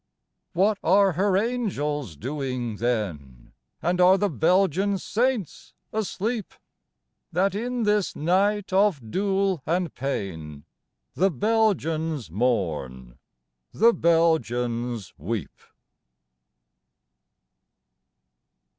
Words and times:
What 0.53 0.79
are 0.83 1.11
her 1.11 1.37
angels 1.37 2.15
doing 2.17 2.77
then, 2.77 3.53
And 3.83 4.01
are 4.01 4.17
the 4.17 4.31
Belgian 4.31 4.97
saints 4.97 5.75
asleep, 5.93 6.55
That 7.31 7.53
in 7.53 7.83
this 7.83 8.15
night 8.15 8.73
of 8.73 9.11
dule 9.11 9.61
and 9.63 9.93
pain 9.93 10.65
The 11.13 11.29
Belgians 11.29 12.31
mourn, 12.31 13.19
the 13.71 13.93
Belgians 13.93 15.13
weep 15.19 15.61